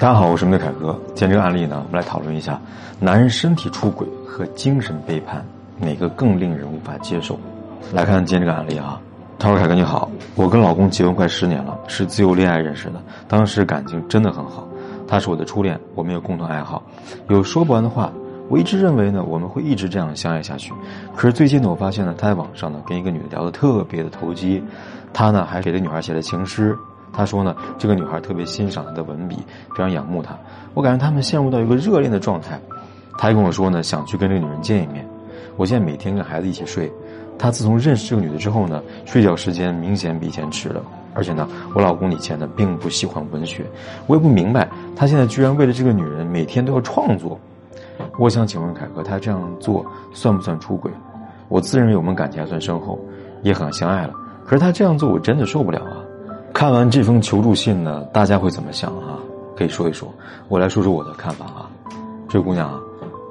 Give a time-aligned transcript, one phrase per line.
[0.00, 0.96] 大家好，我是梅凯哥。
[1.12, 2.60] 今天这个案例呢，我们来讨论一下，
[3.00, 5.44] 男人身体出轨和精神背叛
[5.76, 7.36] 哪个更令人无法接受？
[7.92, 9.00] 来看今天这个案例啊。
[9.40, 14.68] 他说：“凯哥你好，我跟老公结婚快十年了，是自由恋爱认识的，当时感情真的很好。
[15.08, 16.80] 他是我的初恋，我们有共同爱好，
[17.28, 18.12] 有说不完的话。
[18.48, 20.72] 我一直认为呢，我们会一直这样相爱下去。
[21.16, 24.62] 可是最近呢，我发现呢，他在网上呢跟一个女的聊得特别的投机，
[25.12, 26.78] 他呢还给这女孩写了情诗。
[27.12, 29.36] 他说呢，这个女孩特别欣赏他的文笔，
[29.70, 30.36] 非常仰慕他。
[30.74, 32.58] 我感觉他们陷入到一个热恋的状态。
[33.18, 35.06] 他还跟我说呢，想去跟这个女人见一面。
[35.56, 36.92] 我现在每天跟孩子一起睡。”
[37.40, 40.82] 他自从认识这个女的之后呢，睡觉时间明显比以前迟了。
[41.14, 43.64] 而且呢，我老公以前呢并不喜欢文学，
[44.08, 47.38] 我也不明白他现在居然为了这个女人每天都要创作。
[48.18, 50.90] 我想请问凯哥，他这样做算不算出轨？
[51.48, 52.98] 我自认为我们感情还算深厚，
[53.42, 54.12] 也很相爱了。
[54.44, 55.97] 可是他这样做我真的受不了啊！
[56.58, 59.16] 看完这封求助信呢，大家会怎么想啊？
[59.56, 60.12] 可以说一说，
[60.48, 61.70] 我来说说我的看法啊。
[62.28, 62.80] 这位姑娘啊，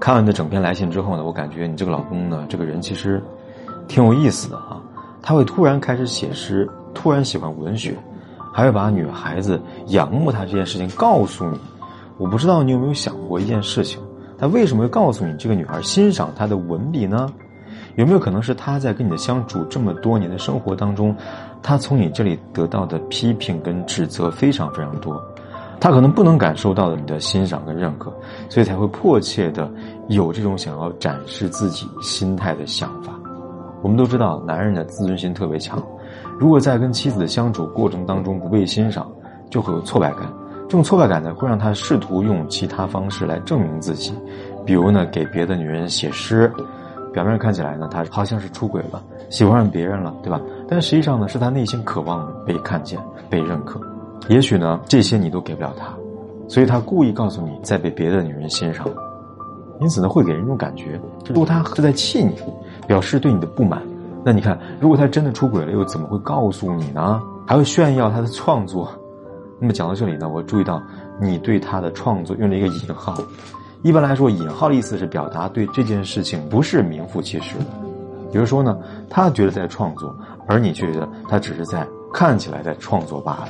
[0.00, 3.20] 看完你的整篇来信之后呢，我感觉你这个老公呢，这个人其实。
[3.88, 4.80] 挺有意思的啊，
[5.20, 7.98] 他会突然开始写诗，突然喜欢文学，
[8.52, 11.58] 还会把女孩子仰慕他这件事情告诉你。
[12.18, 14.00] 我不知道你有没有想过一件事情，
[14.38, 17.28] 他为什么会告诉你这个女孩欣赏他的文笔呢？
[17.96, 21.16] 有没有可能是他在跟你的相处这么多年的生活当中，
[21.62, 25.18] 他从你这里得到的批评跟指责非常非常多，
[25.80, 28.12] 他可能不能感受到你的欣赏跟认可，
[28.50, 29.70] 所以才会迫切的
[30.08, 33.12] 有这种想要展示自己心态的想法。
[33.82, 35.82] 我们都知道，男人的自尊心特别强，
[36.38, 39.10] 如果在跟妻子相处过程当中不被欣赏，
[39.48, 40.30] 就会有挫败感。
[40.64, 44.12] 这种挫败感呢，会让他试图用其他方式来证明自己，
[44.66, 46.52] 比如呢，给别的女人写诗。
[47.16, 50.38] 表面上看起来呢，他好像是出轨了，喜欢上别人了，对吧？
[50.68, 53.00] 但实际上呢，是他内心渴望被看见、
[53.30, 53.80] 被认可。
[54.28, 55.88] 也许呢，这些你都给不了他，
[56.46, 58.86] 所以他故意告诉你在被别的女人欣赏。
[59.80, 62.34] 因此呢，会给人一种感觉，如果他是在气你。
[62.86, 63.82] 表示对你的不满，
[64.24, 67.20] 那你看，如果他真的出轨了，又怎么会告诉你呢？
[67.44, 68.88] 还会炫耀他的创作。
[69.58, 70.80] 那么讲到这里呢，我注意到
[71.20, 73.16] 你对他的创作用了一个引号。
[73.86, 77.66] 一般来说，引号的意思是表达对这件事情不是名副其实的。
[78.32, 78.76] 比如说呢，
[79.08, 80.12] 他觉得在创作，
[80.48, 83.48] 而你却觉得他只是在看起来在创作罢了。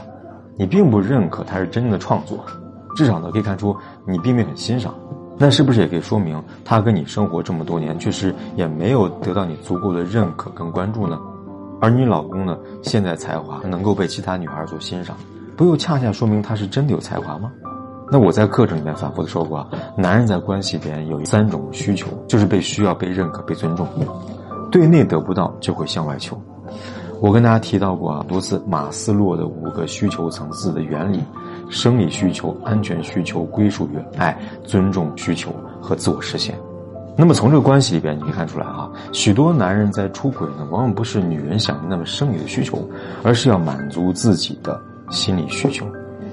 [0.58, 2.44] 你并不认可他是真正的创作，
[2.94, 3.74] 至少呢，可以看出
[4.06, 4.94] 你并没有很欣赏。
[5.38, 11.18] 那是不是也可以说明，他跟你生活这么多年，确实也没有得到你足够的认可跟关注呢？
[11.80, 15.16] 而你老公呢，现在才华能够被其他女孩所欣赏，
[15.56, 17.50] 不又恰恰说明他是真的有才华吗？
[18.11, 23.87] 那我在课程里面反复的说过啊，男人在关系里边有三种需求，就是被需要、被认可、被尊重。
[24.71, 26.41] 对内得不到，就会向外求。
[27.21, 31.22] 我跟大家提到过啊，多次马斯洛的五个需求层次的原理。
[31.69, 36.56] 生理需求、安全需求、归属与爱、尊重需求和自我实现。
[37.16, 42.89] 那么从这个关系里边，你可以看出来啊，许多男人在出轨呢，往往不是女人想的那么生理的需求，
[43.25, 44.81] 而是要满足自己的
[45.11, 45.84] 心理需求。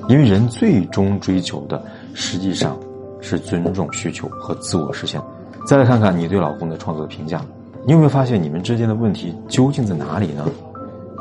[0.08, 1.82] 因为人最终追求的
[2.14, 2.78] 实际上
[3.22, 5.22] 是尊重需求和自我实现。
[5.66, 7.42] 再来看看你对老公的创作的评价，
[7.86, 10.46] 你有没有发现你们之间的问题究竟在哪里呢？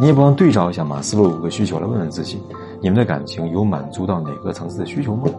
[0.00, 2.43] 你也不妨对照一下马斯洛五个需求来问问自己。
[2.81, 5.31] 你们的感情有满足到哪个层次的需求吗？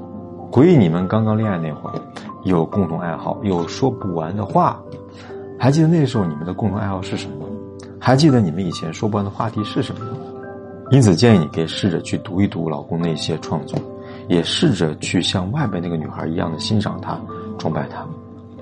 [0.52, 2.00] 回忆你们刚刚恋爱那会儿，
[2.44, 4.80] 有共同爱好，有说不完的话。
[5.60, 7.46] 还记得那时候你们的共同爱好是什么？
[8.00, 10.18] 还记得你们以前说不完的话题是什么吗？
[10.92, 13.80] 因此，建议你可以试着去读一读老公那些创作，
[14.28, 17.20] 也试着去像外边那个女孩一样的欣赏他、
[17.58, 18.06] 崇拜他。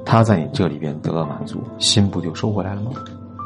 [0.05, 2.91] 他在你这里边得到满足，心不就收回来了吗？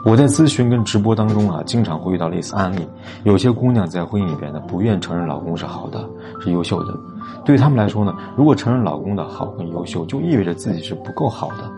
[0.05, 2.87] 我在咨询跟直播当中啊，经常会遇到类似案例。
[3.23, 6.07] 有些姑娘在婚姻里边呢，不愿承认老公是好的，
[6.39, 6.95] 是优秀的。
[7.43, 11.69] 对于他们来说呢，如果承认老公的好跟优秀，就意味着自己是不够好的，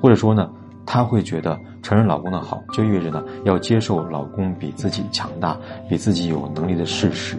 [0.00, 0.48] 或者说呢，
[0.86, 5.56] 她会觉得承认老公的好，就意味着呢，要接受老公比自己强大、
[5.88, 7.36] 比自己有能力的事实。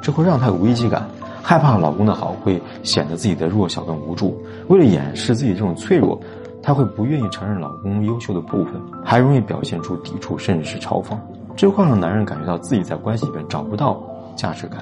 [0.00, 1.06] 这会让她有危机感，
[1.42, 4.40] 害怕老公的好会显得自己的弱小跟无助。
[4.68, 6.20] 为了掩饰自己这种脆弱。
[6.64, 8.74] 她会不愿意承认老公优秀的部分，
[9.04, 11.18] 还容易表现出抵触，甚至是嘲讽，
[11.56, 14.00] 这会让男人感觉到自己在关系里边找不到
[14.36, 14.78] 价值感，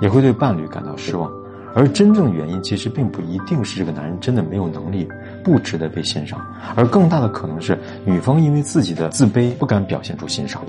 [0.00, 1.30] 也会对伴侣感到失望。
[1.74, 5.08] 而真正原因其实并不一定是这个男人真的没有能力，
[5.42, 6.40] 不值得被欣赏，
[6.76, 10.62] 而更大的可能是女方因为自己的自卑不敢表现出欣赏。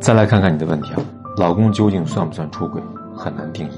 [0.00, 1.02] 再来看看你的问题啊，
[1.36, 2.82] 老公究竟算不算出轨？
[3.14, 3.72] 很难定义。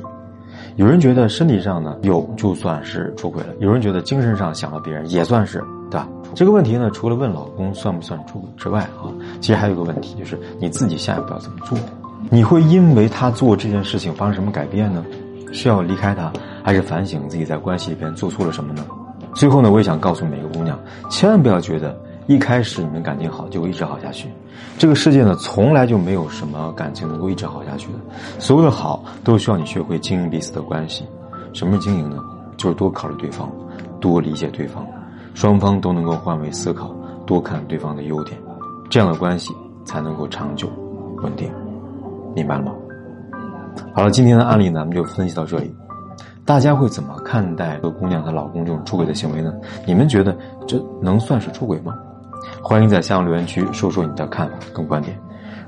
[0.76, 5.62] 有人觉得身体上呢有就算是出轨了，有人觉得精神上想到别人也算是。
[5.90, 6.08] 对吧？
[6.36, 9.10] 这个问题呢，除了问老公算不算出轨之外啊，
[9.40, 11.76] 其实还有一个问题，就是你自己下一步要怎么做？
[12.30, 15.04] 你会因为他做这件事情发生什么改变呢？
[15.52, 16.32] 是要离开他，
[16.62, 18.84] 还是反省自己在关系里边做错了什么呢？
[19.34, 24.28] 最后呢，我也想告诉每个姑娘，千万不要觉得一开始你们感情好就会一直好下去。
[24.76, 27.98] 这个世界呢，从来就没有什么感情能够一直好下去的。
[28.38, 31.04] 所有的好都需要你学会经营彼此的关系。
[31.52, 32.18] 什么是经营呢？
[32.56, 33.50] 就是多考虑对方，
[34.00, 34.86] 多理解对方，
[35.34, 36.94] 双方都能够换位思考，
[37.26, 38.38] 多看对方的优点，
[38.90, 39.54] 这样的关系
[39.84, 40.68] 才能够长久
[41.22, 41.50] 稳定。
[42.34, 42.72] 明白了吗？
[43.94, 45.74] 好了，今天的案例，咱们就分析到这里。
[46.44, 49.52] 大家会怎么看待和姑娘她老公这种出轨的行为呢？
[49.86, 50.36] 你们觉得
[50.66, 51.96] 这能算是出轨吗？
[52.62, 55.16] 欢迎在下方留言区说说你的看法跟观点。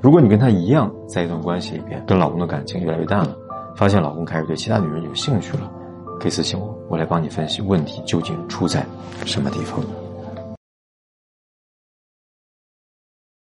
[0.00, 3.36] 如果你跟他一样，在一段关系里边跟老公的感情越来越淡了，
[3.76, 5.70] 发现老公开始对其他女人有兴趣了，
[6.18, 8.84] 可以私信我，我来帮你分析问题究竟出在
[9.24, 9.78] 什么地方。